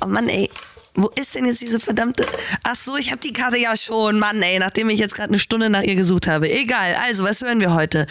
[0.00, 0.50] Oh Mann, ey.
[0.94, 2.26] Wo ist denn jetzt diese verdammte.
[2.64, 4.18] Ach so, ich habe die Karte ja schon.
[4.18, 6.50] Mann, ey, nachdem ich jetzt gerade eine Stunde nach ihr gesucht habe.
[6.50, 6.96] Egal.
[7.02, 8.06] Also, was hören wir heute?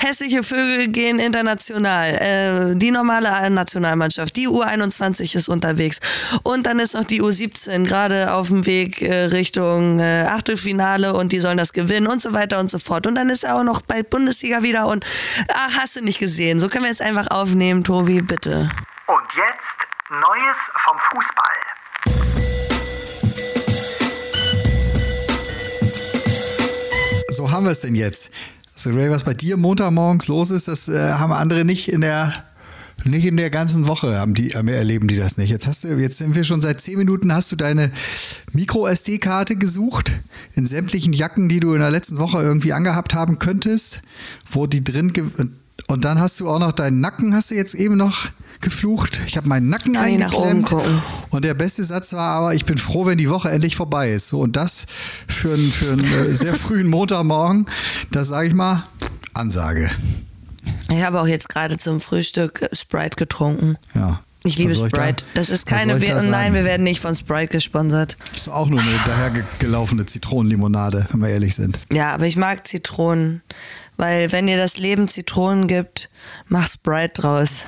[0.00, 2.72] Hässliche Vögel gehen international.
[2.72, 4.34] Äh, die normale Nationalmannschaft.
[4.34, 6.00] Die U21 ist unterwegs.
[6.42, 11.30] Und dann ist noch die U17 gerade auf dem Weg äh, Richtung äh, Achtelfinale und
[11.30, 13.06] die sollen das gewinnen und so weiter und so fort.
[13.06, 15.06] Und dann ist auch noch bald Bundesliga wieder und
[15.54, 16.58] ach, hast du nicht gesehen.
[16.58, 18.70] So können wir jetzt einfach aufnehmen, Tobi, bitte.
[19.06, 21.54] Und jetzt Neues vom Fußball.
[27.30, 28.30] So haben wir es denn jetzt.
[28.74, 32.34] Also Ray, was bei dir Montagmorgens los ist, das äh, haben andere nicht in der
[33.04, 35.48] nicht in der ganzen Woche haben die, haben, erleben die das nicht.
[35.48, 37.90] Jetzt hast du, jetzt sind wir schon seit zehn Minuten, hast du deine
[38.52, 40.12] Micro-SD-Karte gesucht
[40.54, 44.02] in sämtlichen Jacken, die du in der letzten Woche irgendwie angehabt haben könntest,
[44.50, 45.14] wo die drin
[45.86, 48.28] und dann hast du auch noch deinen Nacken, hast du jetzt eben noch
[48.60, 49.20] geflucht.
[49.26, 50.74] Ich habe meinen Nacken Kann eingeklemmt.
[51.30, 54.28] Und der beste Satz war aber, ich bin froh, wenn die Woche endlich vorbei ist.
[54.28, 54.86] So, und das
[55.28, 57.66] für, einen, für einen äh, sehr frühen Montagmorgen,
[58.10, 58.84] das sage ich mal,
[59.34, 59.90] Ansage.
[60.90, 63.76] Ich habe auch jetzt gerade zum Frühstück Sprite getrunken.
[63.94, 64.20] Ja.
[64.46, 64.94] Ich liebe Sprite.
[64.98, 66.02] Da, das ist keine.
[66.02, 68.18] Wir, nein, wir werden nicht von Sprite gesponsert.
[68.32, 71.78] Das ist auch nur eine dahergelaufene Zitronenlimonade, wenn wir ehrlich sind.
[71.90, 73.42] Ja, aber ich mag Zitronen.
[73.96, 76.10] Weil, wenn dir das Leben Zitronen gibt,
[76.48, 77.64] mach Sprite draus.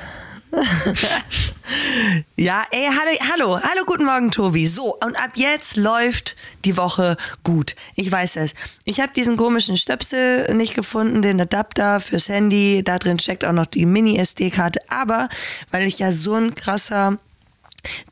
[2.37, 4.67] ja, ey, hallo, hallo, hallo, guten Morgen, Tobi.
[4.67, 7.75] So, und ab jetzt läuft die Woche gut.
[7.95, 8.55] Ich weiß es.
[8.85, 12.83] Ich habe diesen komischen Stöpsel nicht gefunden, den Adapter fürs Handy.
[12.85, 14.81] Da drin steckt auch noch die Mini-SD-Karte.
[14.89, 15.29] Aber
[15.71, 17.19] weil ich ja so ein krasser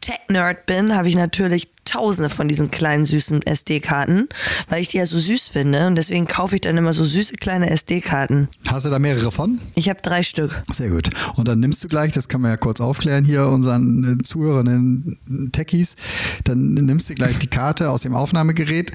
[0.00, 4.28] Tech-Nerd bin, habe ich natürlich tausende von diesen kleinen süßen SD-Karten,
[4.68, 7.34] weil ich die ja so süß finde und deswegen kaufe ich dann immer so süße
[7.34, 8.48] kleine SD-Karten.
[8.66, 9.60] Hast du da mehrere von?
[9.74, 10.62] Ich habe drei Stück.
[10.72, 11.10] Sehr gut.
[11.36, 15.18] Und dann nimmst du gleich, das kann man ja kurz aufklären hier unseren äh, Zuhörern
[15.52, 15.96] Techies,
[16.44, 18.92] dann nimmst du gleich die Karte aus dem Aufnahmegerät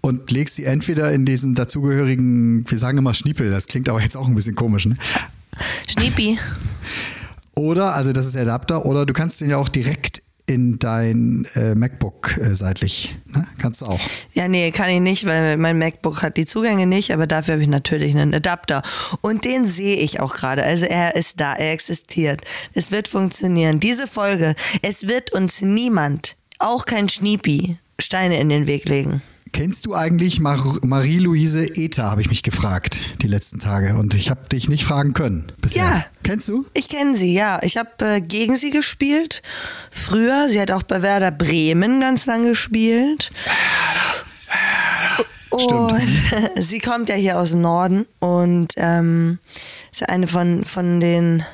[0.00, 4.16] und legst sie entweder in diesen dazugehörigen, wir sagen immer Schniepel, das klingt aber jetzt
[4.16, 4.96] auch ein bisschen komisch, ne?
[5.88, 6.38] Schniepi.
[7.54, 10.17] Oder, also das ist der Adapter, oder du kannst den ja auch direkt
[10.48, 13.14] in dein äh, MacBook äh, seitlich.
[13.26, 13.46] Ne?
[13.58, 14.00] Kannst du auch.
[14.32, 17.62] Ja, nee, kann ich nicht, weil mein MacBook hat die Zugänge nicht, aber dafür habe
[17.62, 18.82] ich natürlich einen Adapter.
[19.20, 20.64] Und den sehe ich auch gerade.
[20.64, 22.40] Also er ist da, er existiert.
[22.72, 23.78] Es wird funktionieren.
[23.78, 29.22] Diese Folge, es wird uns niemand, auch kein Schniepi, Steine in den Weg legen.
[29.52, 33.94] Kennst du eigentlich Mar Marie-Louise Eta, habe ich mich gefragt, die letzten Tage.
[33.94, 35.52] Und ich habe dich nicht fragen können.
[35.60, 35.82] Bisher.
[35.82, 36.04] Ja.
[36.22, 36.66] Kennst du?
[36.74, 37.60] Ich kenne sie, ja.
[37.62, 39.42] Ich habe äh, gegen sie gespielt.
[39.90, 40.48] Früher.
[40.48, 43.30] Sie hat auch bei Werder Bremen ganz lange gespielt.
[45.56, 45.92] Stimmt.
[46.56, 49.38] Sie kommt ja hier aus dem Norden und ähm,
[49.92, 51.44] ist eine von, von den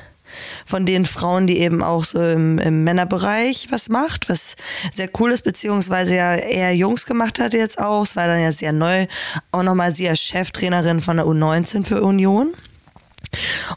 [0.65, 4.55] von den Frauen, die eben auch so im, im Männerbereich was macht, was
[4.93, 8.03] sehr cool ist, beziehungsweise ja eher Jungs gemacht hat jetzt auch.
[8.03, 9.07] Es war dann ja sehr neu.
[9.51, 12.53] Auch nochmal sie als Cheftrainerin von der U19 für Union.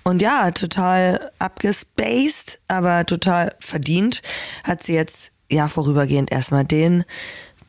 [0.02, 4.22] Und ja, total abgespaced, aber total verdient,
[4.64, 7.04] hat sie jetzt ja vorübergehend erstmal den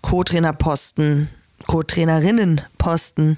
[0.01, 1.29] Co-Trainerposten,
[1.67, 3.37] Co-Trainerinnenposten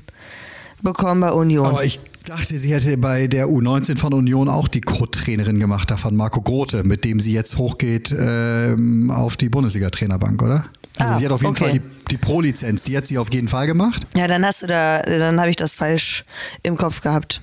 [0.81, 1.67] bekommen bei Union.
[1.67, 6.15] Aber ich dachte, sie hätte bei der U19 von Union auch die Co-Trainerin gemacht, davon
[6.15, 10.65] Marco Grote, mit dem sie jetzt hochgeht ähm, auf die Bundesliga-Trainerbank, oder?
[10.97, 11.63] Also ah, sie hat auf jeden okay.
[11.63, 11.81] Fall die,
[12.11, 14.05] die Pro-Lizenz, die hat sie auf jeden Fall gemacht.
[14.15, 16.25] Ja, dann hast du da, dann habe ich das falsch
[16.63, 17.41] im Kopf gehabt.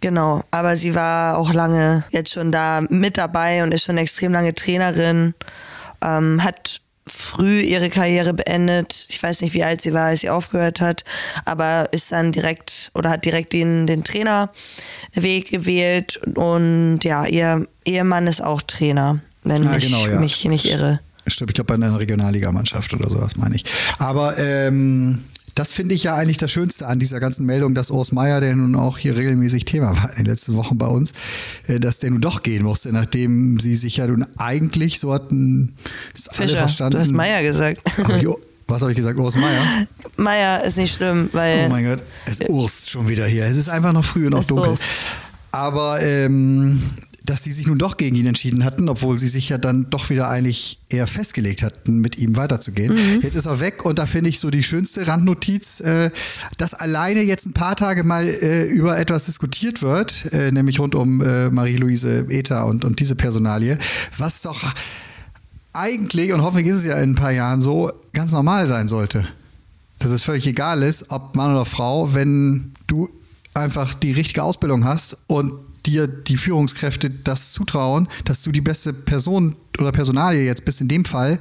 [0.00, 4.32] Genau, aber sie war auch lange jetzt schon da mit dabei und ist schon extrem
[4.32, 5.34] lange Trainerin.
[6.02, 9.06] Ähm, hat früh ihre Karriere beendet.
[9.08, 11.04] Ich weiß nicht, wie alt sie war, als sie aufgehört hat,
[11.44, 18.26] aber ist dann direkt oder hat direkt den, den Trainerweg gewählt und ja, ihr Ehemann
[18.26, 20.20] ist auch Trainer, wenn ja, ich genau, ja.
[20.20, 21.00] mich nicht irre.
[21.26, 23.64] Stimmt, ich glaube bei einer Regionalligamannschaft oder sowas meine ich.
[23.98, 25.24] Aber ähm,
[25.54, 28.56] das finde ich ja eigentlich das Schönste an dieser ganzen Meldung, dass Urs Meier, der
[28.56, 31.12] nun auch hier regelmäßig Thema war in den letzten Wochen bei uns,
[31.66, 35.74] äh, dass der nun doch gehen musste, nachdem sie sich ja nun eigentlich so hatten,
[36.14, 36.92] Fischer, verstanden.
[36.92, 37.82] Du hast Meier gesagt.
[37.98, 38.28] Ich,
[38.68, 39.18] was habe ich gesagt?
[39.18, 39.86] Urs Meier?
[40.16, 41.66] Meier ist nicht schlimm, weil.
[41.66, 43.44] Oh mein Gott, es Urs schon wieder hier.
[43.46, 44.70] Es ist einfach noch früh und auch dunkel.
[44.70, 44.80] Urs.
[45.50, 46.82] Aber ähm,
[47.24, 50.10] dass sie sich nun doch gegen ihn entschieden hatten, obwohl sie sich ja dann doch
[50.10, 52.94] wieder eigentlich eher festgelegt hatten, mit ihm weiterzugehen.
[52.94, 53.20] Mhm.
[53.22, 56.10] Jetzt ist er weg und da finde ich so die schönste Randnotiz, äh,
[56.58, 60.94] dass alleine jetzt ein paar Tage mal äh, über etwas diskutiert wird, äh, nämlich rund
[60.94, 63.78] um äh, Marie-Louise Eta und, und diese Personalie,
[64.18, 64.74] was doch
[65.72, 69.26] eigentlich, und hoffentlich ist es ja in ein paar Jahren so, ganz normal sein sollte.
[69.98, 73.08] Dass es völlig egal ist, ob Mann oder Frau, wenn du
[73.54, 75.52] einfach die richtige Ausbildung hast und
[75.86, 80.88] dir die Führungskräfte das zutrauen, dass du die beste Person oder Personalie jetzt bist in
[80.88, 81.38] dem Fall,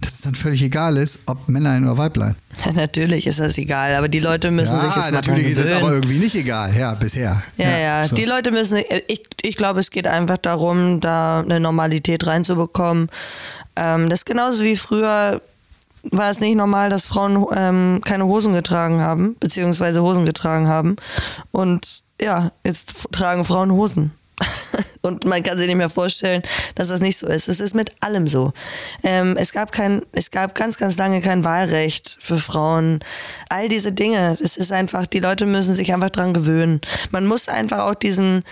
[0.00, 2.36] dass es dann völlig egal ist, ob Männlein oder Weiblein.
[2.64, 5.72] Ja, natürlich ist das egal, aber die Leute müssen ja, sich mal natürlich ist es
[5.72, 7.42] aber irgendwie nicht egal, ja, bisher.
[7.56, 8.14] Ja, ja, so.
[8.14, 8.78] die Leute müssen,
[9.08, 13.08] ich, ich glaube, es geht einfach darum, da eine Normalität reinzubekommen.
[13.74, 15.40] Ähm, das ist genauso wie früher
[16.12, 20.96] war es nicht normal, dass Frauen ähm, keine Hosen getragen haben, beziehungsweise Hosen getragen haben.
[21.50, 24.12] Und ja, jetzt tragen Frauen Hosen.
[25.02, 26.42] Und man kann sich nicht mehr vorstellen,
[26.74, 27.48] dass das nicht so ist.
[27.48, 28.52] Es ist mit allem so.
[29.02, 33.00] Ähm, es gab kein, es gab ganz, ganz lange kein Wahlrecht für Frauen.
[33.48, 34.36] All diese Dinge.
[34.40, 36.80] Es ist einfach, die Leute müssen sich einfach dran gewöhnen.
[37.10, 38.42] Man muss einfach auch diesen,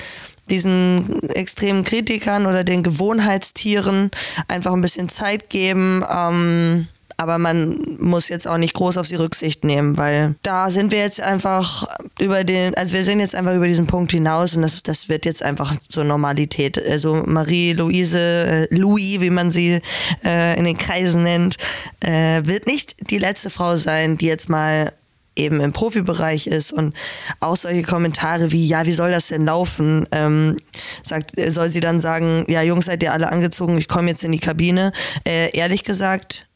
[0.49, 4.11] diesen extremen Kritikern oder den Gewohnheitstieren
[4.49, 6.05] einfach ein bisschen Zeit geben.
[6.08, 10.93] Ähm, aber man muss jetzt auch nicht groß auf sie Rücksicht nehmen, weil da sind
[10.93, 11.87] wir jetzt einfach
[12.19, 15.25] über den, also wir sind jetzt einfach über diesen Punkt hinaus und das, das wird
[15.25, 16.82] jetzt einfach zur Normalität.
[16.84, 19.81] Also Marie-Louise, äh, Louis, wie man sie
[20.25, 21.56] äh, in den Kreisen nennt,
[22.00, 24.93] äh, wird nicht die letzte Frau sein, die jetzt mal
[25.37, 26.94] eben im Profibereich ist und
[27.40, 30.06] auch solche Kommentare wie, ja, wie soll das denn laufen?
[30.12, 30.56] Ähm,
[31.02, 34.32] sagt, soll sie dann sagen, ja, Jungs, seid ihr alle angezogen, ich komme jetzt in
[34.32, 34.93] die Kabine.
[35.26, 36.46] Äh, ehrlich gesagt,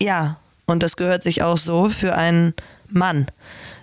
[0.00, 0.38] ja.
[0.66, 2.54] Und das gehört sich auch so für einen
[2.88, 3.26] Mann.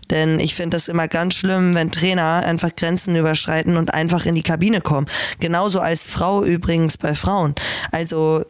[0.10, 4.36] Denn ich finde das immer ganz schlimm, wenn Trainer einfach Grenzen überschreiten und einfach in
[4.36, 5.07] die Kabine kommen.
[5.39, 7.56] Genauso als Frau übrigens bei Frauen.
[7.92, 8.44] Also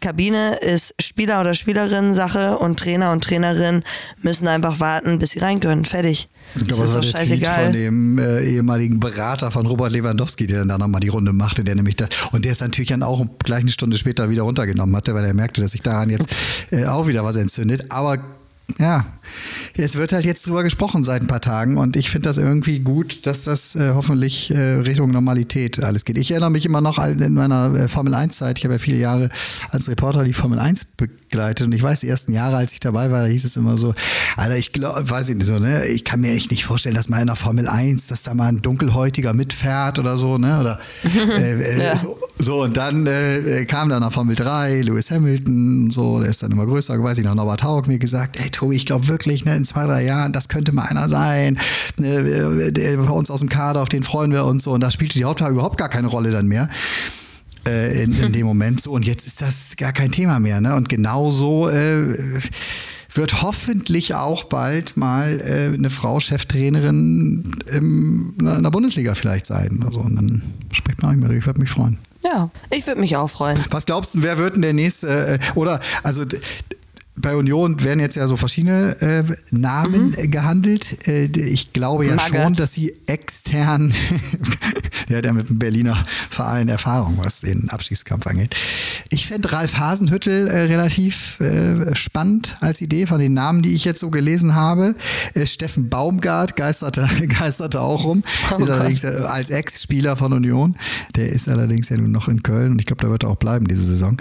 [0.00, 3.82] Kabine ist Spieler oder Spielerin Sache und Trainer und Trainerin
[4.22, 5.84] müssen einfach warten, bis sie rein können.
[5.84, 6.28] Fertig.
[6.54, 7.72] Ich glaube, das das war ist der doch Tweet von scheißegal.
[7.72, 11.74] dem äh, ehemaligen Berater von Robert Lewandowski, der dann da nochmal die Runde machte, der
[11.74, 15.14] nämlich das, und der es natürlich dann auch gleich eine Stunde später wieder runtergenommen hatte,
[15.14, 16.28] weil er merkte, dass sich daran jetzt
[16.70, 17.86] äh, auch wieder was entzündet.
[17.90, 18.18] Aber
[18.76, 19.06] ja,
[19.76, 22.80] es wird halt jetzt drüber gesprochen seit ein paar Tagen und ich finde das irgendwie
[22.80, 26.18] gut, dass das äh, hoffentlich äh, Richtung Normalität alles geht.
[26.18, 29.30] Ich erinnere mich immer noch in meiner äh, Formel 1-Zeit, ich habe ja viele Jahre
[29.70, 33.10] als Reporter die Formel 1 begleitet und ich weiß, die ersten Jahre, als ich dabei
[33.10, 33.94] war, hieß es immer so,
[34.36, 37.08] Alter, ich glaube, weiß ich nicht so, ne, ich kann mir echt nicht vorstellen, dass
[37.08, 40.78] mal in der Formel 1, dass da mal ein Dunkelhäutiger mitfährt oder so, ne, oder
[41.38, 41.96] äh, äh, Ja.
[41.96, 46.30] so, so, und dann äh, kam dann nach Formel 3, Lewis Hamilton und so, der
[46.30, 49.08] ist dann immer größer, weiß ich noch, Norbert Haug mir gesagt, ey Tobi, ich glaube
[49.08, 51.58] wirklich, ne, in zwei, drei Jahren, das könnte mal einer sein,
[51.96, 54.80] ne, äh, der bei uns aus dem Kader, auf den freuen wir uns so, und
[54.80, 56.68] da spielte die Hauptwahl überhaupt gar keine Rolle dann mehr
[57.66, 58.80] äh, in, in dem Moment.
[58.80, 62.40] So, und jetzt ist das gar kein Thema mehr, ne, und genauso äh,
[63.14, 69.82] wird hoffentlich auch bald mal äh, eine Frau Cheftrainerin im, in der Bundesliga vielleicht sein.
[69.84, 71.98] Also, und dann spricht man auch nicht mehr, ich würde mich freuen.
[72.30, 73.58] Ja, ich würde mich auch freuen.
[73.70, 75.08] Was glaubst du, wer wird denn der nächste?
[75.08, 76.24] Äh, oder also
[77.20, 81.06] bei Union werden jetzt ja so verschiedene äh, Namen äh, gehandelt.
[81.06, 82.42] Äh, ich glaube ja Magath.
[82.42, 83.92] schon, dass sie extern,
[85.08, 88.54] der hat ja mit dem Berliner Verein Erfahrung, was den Abstiegskampf angeht.
[89.10, 93.84] Ich fände Ralf Hasenhüttel äh, relativ äh, spannend als Idee von den Namen, die ich
[93.84, 94.94] jetzt so gelesen habe.
[95.34, 98.22] Äh, Steffen Baumgart geisterte, geisterte auch rum.
[98.52, 100.76] Oh ist allerdings äh, als Ex-Spieler von Union.
[101.16, 103.36] Der ist allerdings ja nun noch in Köln und ich glaube, da wird er auch
[103.36, 104.16] bleiben diese Saison.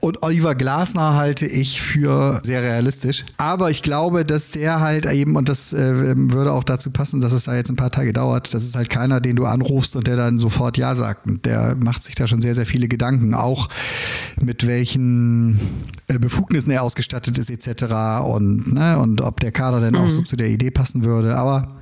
[0.00, 1.99] Und Oliver Glasner halte ich für
[2.42, 3.24] sehr realistisch.
[3.36, 7.32] Aber ich glaube, dass der halt eben, und das äh, würde auch dazu passen, dass
[7.32, 10.06] es da jetzt ein paar Tage dauert, das ist halt keiner, den du anrufst und
[10.06, 11.26] der dann sofort Ja sagt.
[11.26, 13.68] Und der macht sich da schon sehr, sehr viele Gedanken, auch
[14.40, 15.58] mit welchen
[16.08, 18.24] äh, Befugnissen er ausgestattet ist, etc.
[18.24, 21.36] Und, ne, und ob der Kader denn auch so zu der Idee passen würde.
[21.36, 21.76] Aber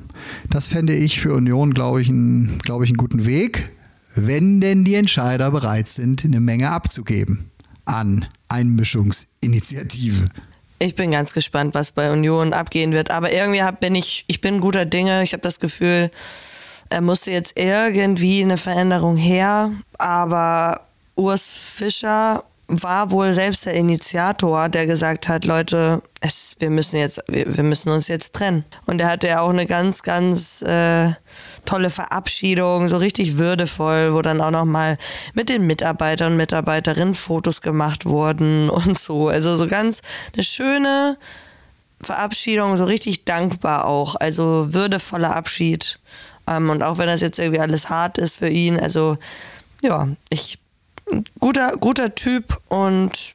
[0.50, 3.70] das fände ich für Union, glaube ich, einen, glaube ich, einen guten Weg,
[4.14, 7.50] wenn denn die Entscheider bereit sind, eine Menge abzugeben
[7.84, 10.25] an Einmischungsinitiative.
[10.78, 13.11] Ich bin ganz gespannt, was bei Union abgehen wird.
[13.11, 15.23] Aber irgendwie hab, bin ich, ich bin guter Dinge.
[15.23, 16.11] Ich habe das Gefühl,
[16.88, 19.73] er musste jetzt irgendwie eine Veränderung her.
[19.99, 20.87] Aber
[21.17, 27.20] Urs Fischer war wohl selbst der Initiator, der gesagt hat, Leute, es, wir müssen jetzt,
[27.26, 28.64] wir, wir müssen uns jetzt trennen.
[28.84, 31.12] Und er hatte ja auch eine ganz, ganz äh,
[31.64, 34.98] tolle Verabschiedung, so richtig würdevoll, wo dann auch noch mal
[35.32, 39.28] mit den Mitarbeitern und Mitarbeiterinnen Fotos gemacht wurden und so.
[39.28, 40.02] Also so ganz
[40.34, 41.16] eine schöne
[42.02, 44.14] Verabschiedung, so richtig dankbar auch.
[44.14, 45.98] Also würdevoller Abschied.
[46.46, 49.16] Ähm, und auch wenn das jetzt irgendwie alles hart ist für ihn, also
[49.80, 50.58] ja, ich
[51.40, 53.34] guter, guter Typ und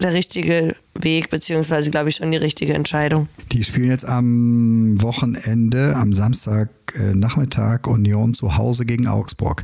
[0.00, 3.28] der richtige Weg, beziehungsweise glaube ich schon die richtige Entscheidung.
[3.52, 9.62] Die spielen jetzt am Wochenende, am Samstag äh, Nachmittag Union zu Hause gegen Augsburg.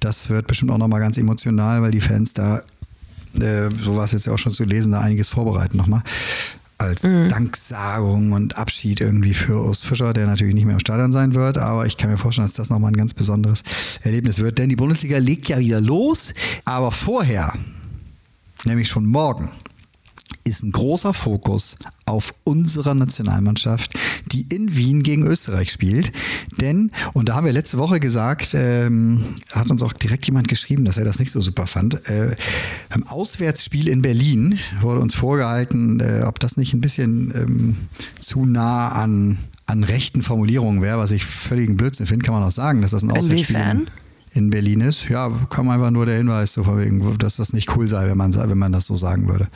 [0.00, 2.58] Das wird bestimmt auch nochmal ganz emotional, weil die Fans da,
[3.40, 6.02] äh, so war es jetzt ja auch schon zu lesen, da einiges vorbereiten nochmal.
[6.78, 7.28] Als mhm.
[7.28, 11.58] Danksagung und Abschied irgendwie für Urs Fischer, der natürlich nicht mehr im Stadion sein wird.
[11.58, 13.64] Aber ich kann mir vorstellen, dass das nochmal ein ganz besonderes
[14.02, 14.58] Erlebnis wird.
[14.58, 16.32] Denn die Bundesliga legt ja wieder los.
[16.64, 17.52] Aber vorher,
[18.64, 19.50] nämlich schon morgen,
[20.44, 23.94] ist ein großer Fokus auf unserer Nationalmannschaft,
[24.26, 26.10] die in Wien gegen Österreich spielt.
[26.60, 30.84] Denn, und da haben wir letzte Woche gesagt, ähm, hat uns auch direkt jemand geschrieben,
[30.84, 32.08] dass er das nicht so super fand.
[32.08, 32.34] Äh,
[32.88, 37.76] beim Auswärtsspiel in Berlin wurde uns vorgehalten, äh, ob das nicht ein bisschen ähm,
[38.20, 42.50] zu nah an, an rechten Formulierungen wäre, was ich völligen Blödsinn finde, kann man auch
[42.50, 43.90] sagen, dass das ein Auswärtsspiel Inwiefern?
[44.38, 45.08] In, in Berlin ist.
[45.08, 48.34] Ja, kam einfach nur der Hinweis, so wegen, dass das nicht cool sei, wenn man,
[48.34, 49.48] wenn man das so sagen würde.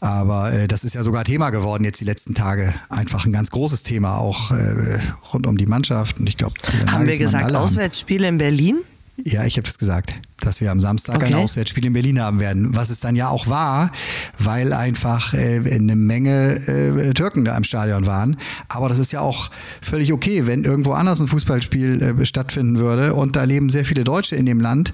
[0.00, 2.72] Aber äh, das ist ja sogar Thema geworden jetzt die letzten Tage.
[2.88, 5.00] Einfach ein ganz großes Thema, auch äh,
[5.32, 6.20] rund um die Mannschaft.
[6.20, 6.54] Und ich glaube,
[6.86, 8.78] haben wir gesagt, Auswärtsspiele in Berlin?
[9.24, 11.26] Ja, ich habe das gesagt, dass wir am Samstag okay.
[11.26, 13.92] ein Auswärtsspiel in Berlin haben werden, was es dann ja auch war,
[14.38, 18.36] weil einfach äh, eine Menge äh, Türken da im Stadion waren.
[18.68, 19.50] Aber das ist ja auch
[19.80, 24.02] völlig okay, wenn irgendwo anders ein Fußballspiel äh, stattfinden würde und da leben sehr viele
[24.02, 24.92] Deutsche in dem Land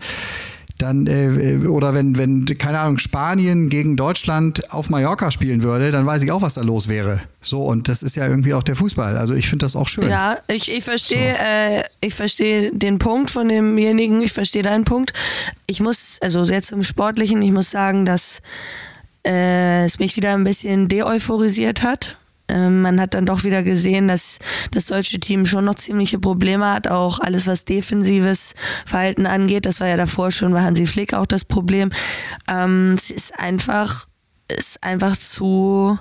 [0.78, 6.06] dann äh, oder wenn, wenn, keine Ahnung, Spanien gegen Deutschland auf Mallorca spielen würde, dann
[6.06, 7.20] weiß ich auch, was da los wäre.
[7.40, 9.16] So, und das ist ja irgendwie auch der Fußball.
[9.16, 10.08] Also ich finde das auch schön.
[10.08, 11.44] Ja, ich, ich verstehe, so.
[11.44, 15.12] äh, ich verstehe den Punkt von demjenigen, ich verstehe deinen Punkt.
[15.66, 18.40] Ich muss, also jetzt im Sportlichen, ich muss sagen, dass
[19.26, 22.16] äh, es mich wieder ein bisschen deeuphorisiert hat
[22.50, 24.38] man hat dann doch wieder gesehen, dass
[24.70, 28.54] das deutsche Team schon noch ziemliche Probleme hat, auch alles was defensives
[28.86, 29.66] Verhalten angeht.
[29.66, 31.90] Das war ja davor schon bei Hansi Flick auch das Problem.
[32.48, 34.06] Ähm, es ist einfach,
[34.48, 35.98] ist einfach zu,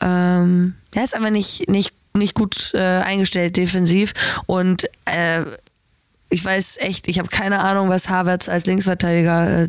[0.00, 4.12] ähm, ja, ist einfach nicht, nicht, nicht gut äh, eingestellt defensiv
[4.46, 5.44] und äh,
[6.28, 9.68] ich weiß echt, ich habe keine Ahnung, was Havertz als Linksverteidiger äh,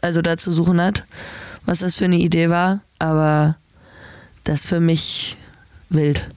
[0.00, 1.04] also da zu suchen hat,
[1.64, 3.56] was das für eine Idee war, aber
[4.46, 5.36] das für mich
[5.90, 6.28] wild.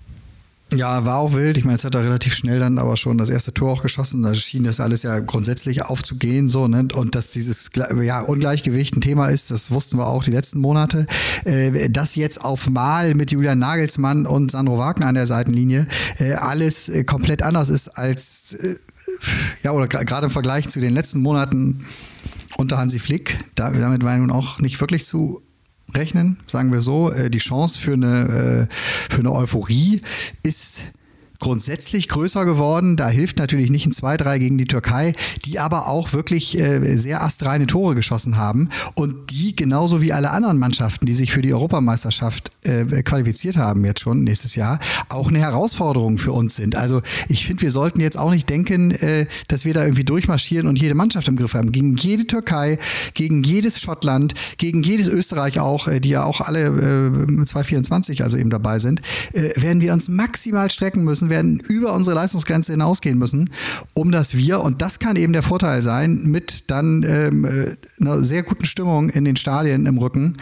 [0.71, 1.57] Ja, war auch wild.
[1.57, 4.21] Ich meine, jetzt hat er relativ schnell dann aber schon das erste Tor auch geschossen.
[4.21, 6.87] Da schien das alles ja grundsätzlich aufzugehen, so, ne?
[6.93, 11.07] Und dass dieses ja, Ungleichgewicht ein Thema ist, das wussten wir auch die letzten Monate.
[11.43, 15.87] Äh, das jetzt auf Mal mit Julian Nagelsmann und Sandro Wagner an der Seitenlinie
[16.19, 18.75] äh, alles äh, komplett anders ist als, äh,
[19.63, 21.79] ja, oder gerade im Vergleich zu den letzten Monaten
[22.57, 23.39] unter Hansi Flick.
[23.55, 25.41] Da, damit war er nun auch nicht wirklich zu
[25.93, 27.11] rechnen, sagen wir so.
[27.11, 28.73] Äh, die Chance für eine, äh,
[29.13, 30.01] für eine Euphorie
[30.43, 30.83] ist
[31.39, 32.95] grundsätzlich größer geworden.
[32.95, 35.13] Da hilft natürlich nicht ein 2-3 gegen die Türkei,
[35.45, 40.31] die aber auch wirklich äh, sehr astreine Tore geschossen haben und die genauso wie alle
[40.31, 45.29] anderen Mannschaften, die sich für die Europameisterschaft äh, qualifiziert haben jetzt schon nächstes Jahr, auch
[45.29, 46.75] eine Herausforderung für uns sind.
[46.75, 50.67] Also ich finde, wir sollten jetzt auch nicht denken, äh, dass wir da irgendwie durchmarschieren
[50.67, 51.71] und jede Mannschaft im Griff haben.
[51.71, 52.79] Gegen jede Türkei,
[53.13, 58.37] gegen jedes Schottland, gegen jedes Österreich auch, äh, die ja auch alle äh, 224 also
[58.37, 59.01] eben dabei sind,
[59.33, 63.49] äh, werden wir uns maximal strecken müssen werden über unsere Leistungsgrenze hinausgehen müssen,
[63.93, 68.23] um dass wir, und das kann eben der Vorteil sein, mit dann ähm, äh, einer
[68.23, 70.33] sehr guten Stimmung in den Stadien im Rücken,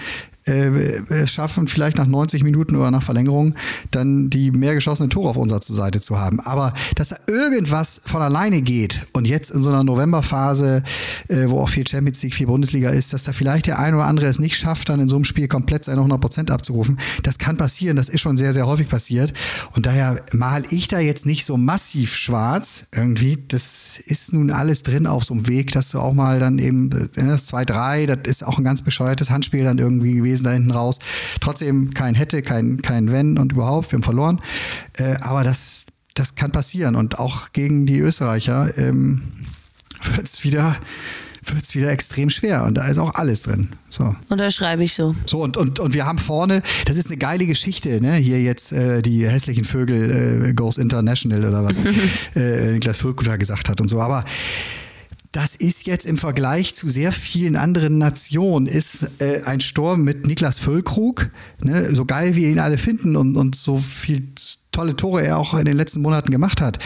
[0.47, 3.55] äh, es schaffen, vielleicht nach 90 Minuten oder nach Verlängerung
[3.91, 6.39] dann die mehr geschossenen Tore auf unserer Seite zu haben.
[6.39, 10.83] Aber dass da irgendwas von alleine geht und jetzt in so einer Novemberphase,
[11.27, 14.05] äh, wo auch viel Champions League, viel Bundesliga ist, dass da vielleicht der ein oder
[14.05, 17.37] andere es nicht schafft, dann in so einem Spiel komplett seine 100 Prozent abzurufen, das
[17.37, 17.97] kann passieren.
[17.97, 19.33] Das ist schon sehr, sehr häufig passiert.
[19.73, 23.37] Und daher mal ich da jetzt nicht so massiv schwarz irgendwie.
[23.47, 26.91] Das ist nun alles drin auf so einem Weg, dass du auch mal dann eben
[26.91, 30.51] äh, das 2-3, das ist auch ein ganz bescheuertes Handspiel dann irgendwie gewesen gewesen da
[30.51, 30.99] hinten raus.
[31.41, 34.41] Trotzdem kein hätte, kein, kein wenn und überhaupt, wir haben verloren.
[34.97, 36.95] Äh, aber das, das kann passieren.
[36.95, 39.23] Und auch gegen die Österreicher ähm,
[40.15, 40.77] wird es wieder
[41.49, 43.69] wird es wieder extrem schwer und da ist auch alles drin.
[43.89, 44.13] So.
[44.27, 45.15] Unterschreibe ich so.
[45.25, 48.15] So, und, und, und wir haben vorne, das ist eine geile Geschichte, ne?
[48.15, 51.77] Hier jetzt äh, die hässlichen Vögel äh, Goes International oder was
[52.35, 54.01] äh, Niklas Völkuter gesagt hat und so.
[54.01, 54.25] Aber
[55.31, 60.25] das ist jetzt im Vergleich zu sehr vielen anderen Nationen, ist äh, ein Sturm mit
[60.25, 61.29] Niklas Füllkrug,
[61.59, 64.29] ne, so geil wie ihn alle finden und, und so viel
[64.71, 66.79] tolle Tore er auch in den letzten Monaten gemacht hat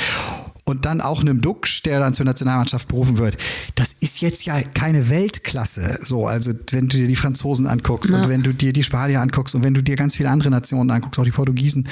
[0.63, 3.37] und dann auch einem Duxch, der dann zur Nationalmannschaft berufen wird.
[3.75, 5.99] Das ist jetzt ja keine Weltklasse.
[6.01, 8.21] So, also wenn du dir die Franzosen anguckst ja.
[8.21, 10.89] und wenn du dir die Spanier anguckst und wenn du dir ganz viele andere Nationen
[10.91, 11.87] anguckst, auch die Portugiesen,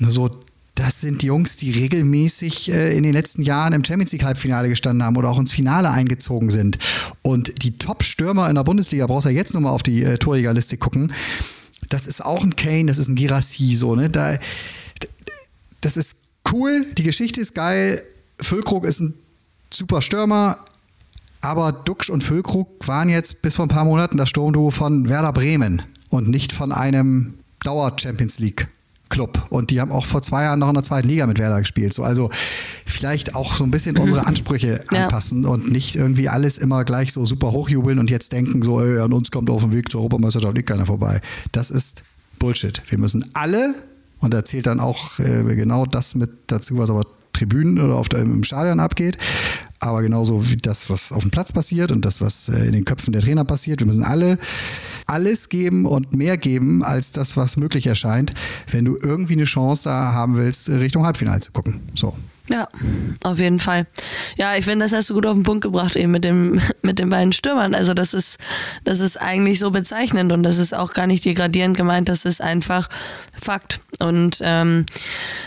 [0.00, 0.30] so
[0.74, 5.04] das sind Jungs, die regelmäßig äh, in den letzten Jahren im Champions League Halbfinale gestanden
[5.04, 6.78] haben oder auch ins Finale eingezogen sind.
[7.22, 10.18] Und die Top-Stürmer in der Bundesliga, brauchst du ja jetzt nur mal auf die äh,
[10.18, 11.12] Torjägerliste gucken.
[11.90, 14.10] Das ist auch ein Kane, das ist ein Girassi, so, ne?
[14.10, 14.38] Da,
[15.80, 16.16] das ist
[16.50, 18.02] cool, die Geschichte ist geil.
[18.40, 19.14] Füllkrug ist ein
[19.70, 20.58] super Stürmer,
[21.40, 25.32] aber Duxch und Füllkrug waren jetzt bis vor ein paar Monaten das Sturmduo von Werder
[25.32, 28.66] Bremen und nicht von einem Dauer-Champions League.
[29.14, 29.46] Club.
[29.48, 31.94] Und die haben auch vor zwei Jahren noch in der zweiten Liga mit Werder gespielt.
[31.94, 32.30] So, also
[32.84, 35.04] vielleicht auch so ein bisschen unsere Ansprüche Ja.
[35.04, 38.98] anpassen und nicht irgendwie alles immer gleich so super hochjubeln und jetzt denken, so, ey,
[38.98, 41.20] an uns kommt auf dem Weg zur Europameisterschaft nicht keiner vorbei.
[41.52, 42.02] Das ist
[42.40, 42.82] Bullshit.
[42.88, 43.74] Wir müssen alle,
[44.18, 47.02] und da zählt dann auch äh, genau das mit dazu, was aber
[47.32, 49.16] Tribünen oder auf der, im Stadion abgeht,
[49.84, 52.84] aber genauso wie das, was auf dem Platz passiert und das, was äh, in den
[52.84, 53.80] Köpfen der Trainer passiert.
[53.80, 54.38] Wir müssen alle
[55.06, 58.32] alles geben und mehr geben als das, was möglich erscheint,
[58.70, 61.80] wenn du irgendwie eine Chance da haben willst, Richtung Halbfinale zu gucken.
[61.94, 62.14] So.
[62.50, 62.68] Ja,
[63.22, 63.86] auf jeden Fall.
[64.36, 66.98] Ja, ich finde, das hast du gut auf den Punkt gebracht, eben mit dem, mit
[66.98, 67.74] den beiden Stürmern.
[67.74, 68.38] Also das ist,
[68.84, 72.42] das ist eigentlich so bezeichnend und das ist auch gar nicht degradierend gemeint, das ist
[72.42, 72.88] einfach
[73.34, 73.80] Fakt.
[73.98, 74.84] Und ähm,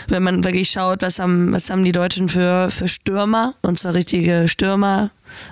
[0.08, 3.94] wenn man wirklich schaut, was haben, was haben die Deutschen für, für Stürmer, und zwar
[3.94, 5.10] richtige Stürmer,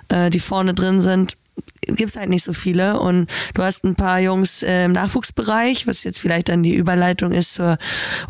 [0.08, 1.36] äh, die vorne drin sind,
[1.96, 6.20] gibt's halt nicht so viele und du hast ein paar Jungs im Nachwuchsbereich, was jetzt
[6.20, 7.78] vielleicht dann die Überleitung ist zur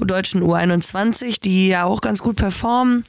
[0.01, 3.05] deutschen U21, die ja auch ganz gut performen,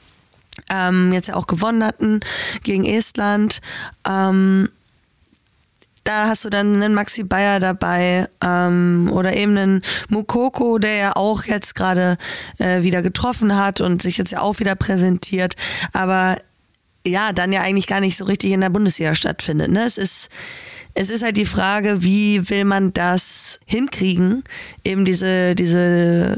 [0.69, 2.19] ähm, jetzt ja auch gewonnen hatten
[2.63, 3.61] gegen Estland.
[4.07, 4.69] Ähm,
[6.07, 11.15] da hast du dann einen Maxi Bayer dabei ähm, oder eben einen Mukoko, der ja
[11.17, 12.17] auch jetzt gerade
[12.59, 15.57] äh, wieder getroffen hat und sich jetzt ja auch wieder präsentiert.
[15.91, 16.37] Aber
[17.06, 19.72] ja, dann ja eigentlich gar nicht so richtig in der Bundesliga stattfindet.
[19.72, 19.86] Ne?
[19.86, 20.30] Es ist
[21.00, 24.44] es ist halt die Frage, wie will man das hinkriegen,
[24.84, 26.36] eben diese, diese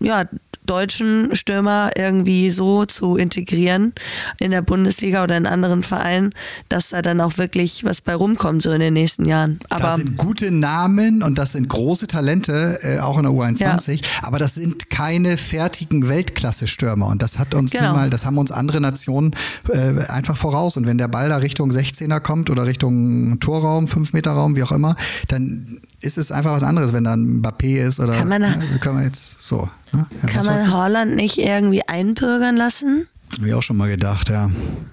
[0.00, 0.24] äh, ja,
[0.68, 3.92] deutschen Stürmer irgendwie so zu integrieren
[4.38, 6.32] in der Bundesliga oder in anderen Vereinen,
[6.68, 9.58] dass da dann auch wirklich was bei rumkommt, so in den nächsten Jahren.
[9.70, 14.02] Aber das sind gute Namen und das sind große Talente, äh, auch in der U21,
[14.22, 17.06] aber das sind keine fertigen Weltklasse-Stürmer.
[17.06, 17.92] Und das hat uns Genau.
[17.94, 19.34] mal, das haben uns andere Nationen
[19.68, 20.76] äh, einfach voraus.
[20.76, 24.96] Und wenn der Ball da Richtung 16er kommt oder Richtung Torraum, 5-Meter-Raum, wie auch immer,
[25.28, 28.54] dann ist es einfach was anderes, wenn da ein Mbappé ist oder Kann man ja,
[28.72, 29.68] wie können wir jetzt so.
[29.92, 30.06] Ne?
[30.22, 30.72] Ja, kann man?
[30.72, 33.08] Holland nicht irgendwie einbürgern lassen?
[33.32, 34.50] Hab ich auch schon mal gedacht, ja.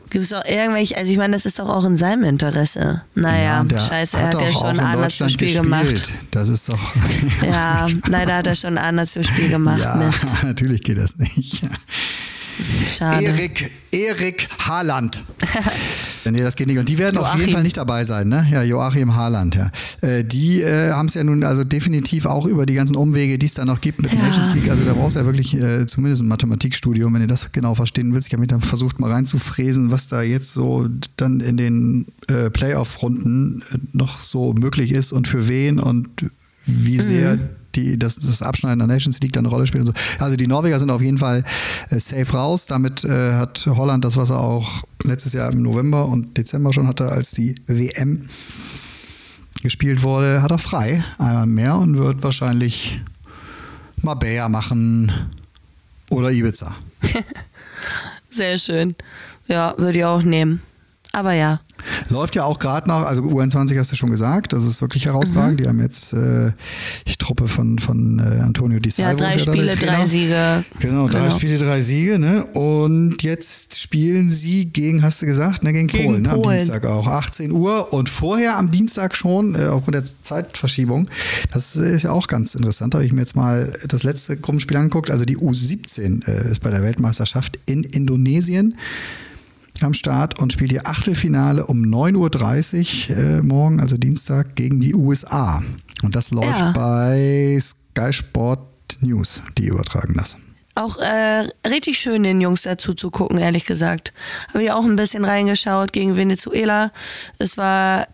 [0.09, 3.01] Gibt es auch irgendwelche, also ich meine, das ist doch auch in seinem Interesse.
[3.13, 6.11] Naja, der scheiße, er hat ja auch schon ein in A-Nationalspiel gemacht.
[6.31, 6.79] Das ist doch.
[7.43, 9.81] Ja, leider hat er schon ein A-Nationalspiel gemacht.
[9.81, 11.61] ja, Mist, natürlich geht das nicht.
[12.87, 13.25] Schade.
[13.25, 15.21] Erik, Erik Haaland.
[16.25, 16.77] nee, das geht nicht.
[16.77, 17.53] Und die werden auf jeden Joachim.
[17.53, 18.47] Fall nicht dabei sein, ne?
[18.51, 19.71] Ja, Joachim Haaland, ja.
[20.01, 23.45] Äh, die äh, haben es ja nun also definitiv auch über die ganzen Umwege, die
[23.45, 24.19] es da noch gibt mit Ja.
[24.19, 24.69] Nations League.
[24.69, 28.13] Also da brauchst du ja wirklich äh, zumindest ein Mathematikstudium, wenn du das genau verstehen
[28.13, 28.27] willst.
[28.27, 30.87] Ich habe mich dann versucht, mal reinzufräsen, was da jetzt so
[31.17, 36.09] dann in den äh, Playoff-Runden äh, noch so möglich ist und für wen und
[36.65, 37.37] wie sehr
[37.75, 40.23] die, das, das Abschneiden der Nations League da eine Rolle spielt und so.
[40.23, 41.43] Also die Norweger sind auf jeden Fall
[41.89, 42.65] äh, safe raus.
[42.67, 46.87] Damit äh, hat Holland das, was er auch letztes Jahr im November und Dezember schon
[46.87, 48.29] hatte, als die WM
[49.61, 53.01] gespielt wurde, hat er frei einmal mehr und wird wahrscheinlich
[54.01, 55.11] Marbella machen
[56.09, 56.75] oder Ibiza.
[58.29, 58.95] Sehr schön.
[59.47, 60.61] Ja, würde ich auch nehmen.
[61.15, 61.61] Aber ja.
[62.09, 65.61] Läuft ja auch gerade noch, also U21 hast du schon gesagt, das ist wirklich herausragend.
[65.61, 66.51] Die haben jetzt äh,
[67.07, 69.17] die Truppe von, von äh, Antonio Di Salvo.
[69.19, 70.65] drei ja der Spiele, drei Siege.
[70.79, 71.37] Genau, drei Genau.
[71.37, 72.43] Spiele, drei Siege, ne?
[72.47, 76.31] Und jetzt spielen sie gegen, hast du gesagt, ne, gegen, Gegen Polen, ne?
[76.31, 76.57] am Polen.
[76.57, 77.07] Dienstag auch.
[77.07, 81.07] 18 Uhr und vorher am Dienstag schon, äh, aufgrund der Zeitverschiebung.
[81.53, 82.93] Das ist ja auch ganz interessant.
[82.93, 85.09] Da habe ich mir jetzt mal das letzte Gruppenspiel angeguckt.
[85.11, 88.75] Also die U17 äh, ist bei der Weltmeisterschaft in Indonesien
[89.81, 94.95] am Start und spielt ihr Achtelfinale um 9.30 Uhr äh, morgen, also Dienstag, gegen die
[94.95, 95.61] USA.
[96.03, 96.71] Und das läuft Ja.
[96.71, 98.59] bei Sky Sport
[99.01, 100.37] News, die übertragen das.
[100.77, 104.11] Auch äh, richtig schön, den Jungs dazu zu gucken, ehrlich gesagt.
[104.49, 106.91] Habe ich auch ein bisschen reingeschaut gegen Venezuela.
[107.39, 108.07] Es war,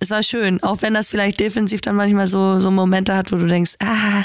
[0.00, 3.36] es war schön, auch wenn das vielleicht defensiv dann manchmal so, so Momente hat, wo
[3.36, 4.22] du denkst, ah,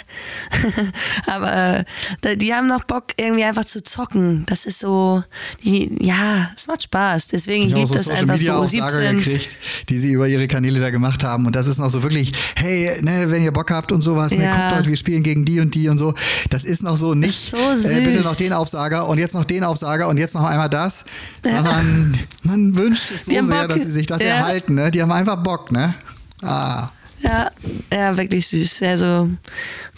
[1.27, 1.85] aber
[2.21, 4.45] äh, die haben noch Bock, irgendwie einfach zu zocken.
[4.47, 5.23] Das ist so,
[5.63, 7.27] die, ja, es macht Spaß.
[7.29, 9.15] Deswegen, ich Ich liebe so das Social einfach Media so Aussage U17.
[9.17, 9.57] gekriegt,
[9.89, 11.45] die sie über ihre Kanäle da gemacht haben.
[11.45, 14.43] Und das ist noch so wirklich, hey, ne, wenn ihr Bock habt und sowas, ne,
[14.43, 14.55] Ja.
[14.55, 16.13] guckt Leute, wir spielen gegen die und die und so.
[16.49, 19.63] Das ist noch so nicht, so äh, bitte noch den Aufsager und jetzt noch den
[19.63, 21.05] Aufsager und jetzt noch einmal das,
[21.43, 23.69] sondern man wünscht es so sehr, Bock.
[23.69, 24.29] dass sie sich das Ja.
[24.29, 24.75] erhalten.
[24.75, 24.91] Ne?
[24.91, 25.93] Die haben einfach Bock, ne?
[26.41, 26.89] Ah.
[27.21, 27.51] Ja,
[27.91, 28.81] ja, wirklich süß.
[28.83, 29.29] Also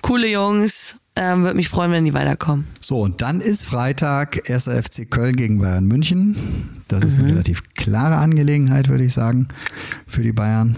[0.01, 0.95] coole Jungs.
[1.17, 2.67] Ähm, Würde mich freuen, wenn die weiterkommen.
[2.81, 4.65] So, und dann ist Freitag 1.
[4.67, 6.35] FC Köln gegen Bayern München.
[6.89, 7.23] Das ist Mhm.
[7.23, 9.47] eine relativ klare Angelegenheit, würde ich sagen,
[10.07, 10.75] für die Bayern.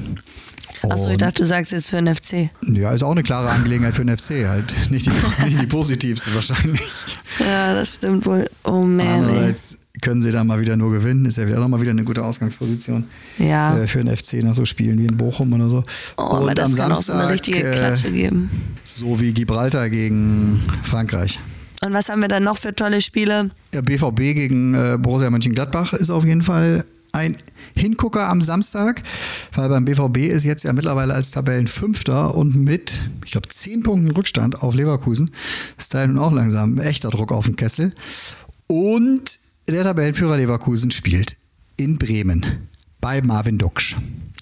[0.88, 2.52] Achso, ich dachte, du sagst jetzt für den FC.
[2.62, 4.48] Ja, ist auch eine klare Angelegenheit für den FC.
[4.48, 5.12] Halt nicht die,
[5.46, 6.82] nicht die positivste wahrscheinlich.
[7.40, 8.48] Ja, das stimmt wohl.
[8.64, 9.08] Oh man, ey.
[9.16, 11.26] Andererseits können sie dann mal wieder nur gewinnen.
[11.26, 13.06] Ist ja wieder noch mal wieder eine gute Ausgangsposition
[13.38, 13.78] Ja.
[13.78, 15.84] äh, für den FC nach so Spielen wie in Bochum oder so.
[16.18, 18.50] Oh, aber das kann auch so eine richtige äh, Klatsche geben.
[18.84, 21.40] so wie Gibraltar gegen Frankreich.
[21.84, 23.52] Und was haben wir dann noch für tolle Spiele?
[23.74, 27.38] Ja, BVB gegen äh, Borussia Mönchengladbach ist auf jeden Fall ein
[27.76, 29.02] Hingucker am Samstag,
[29.54, 34.12] weil beim BVB ist jetzt ja mittlerweile als Tabellenfünfter und mit, ich glaube, zehn Punkten
[34.12, 35.32] Rückstand auf Leverkusen.
[35.78, 37.94] Ist da nun auch langsam echter Druck auf den Kessel.
[38.68, 39.38] Und
[39.74, 41.36] der Tabellenführer Leverkusen spielt
[41.76, 42.70] in Bremen
[43.02, 43.96] bei Marvin Duksch.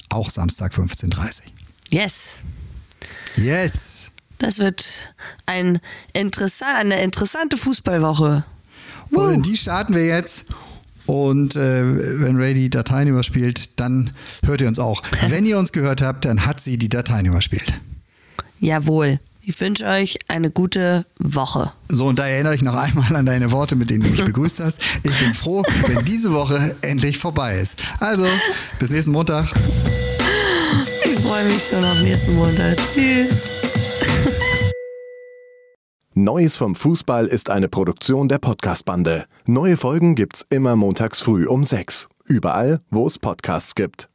[0.09, 1.31] Auch Samstag 15.30 Uhr.
[1.89, 2.37] Yes.
[3.35, 4.11] Yes!
[4.37, 5.13] Das wird
[5.45, 5.79] ein
[6.13, 8.45] interessant, eine interessante Fußballwoche.
[9.11, 10.45] Und in die starten wir jetzt.
[11.05, 14.11] Und äh, wenn Ray die Dateien überspielt, dann
[14.43, 15.03] hört ihr uns auch.
[15.27, 17.75] Wenn ihr uns gehört habt, dann hat sie die Dateien überspielt.
[18.59, 19.19] Jawohl.
[19.47, 21.71] Ich wünsche euch eine gute Woche.
[21.87, 24.59] So, und da erinnere ich noch einmal an deine Worte, mit denen du mich begrüßt
[24.59, 24.79] hast.
[25.03, 27.77] Ich bin froh, wenn diese Woche endlich vorbei ist.
[27.99, 28.25] Also,
[28.79, 29.45] bis nächsten Montag.
[31.03, 32.75] Ich freue mich schon auf nächsten Montag.
[32.91, 33.61] Tschüss.
[36.15, 39.25] Neues vom Fußball ist eine Produktion der Podcast-Bande.
[39.45, 42.07] Neue Folgen gibt's immer montags früh um sechs.
[42.27, 44.09] Überall, wo es Podcasts gibt.